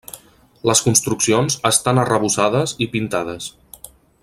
Les 0.69 0.79
construccions 0.85 1.59
estan 1.71 2.01
arrebossades 2.05 2.75
i 2.87 2.89
pintades. 2.97 3.53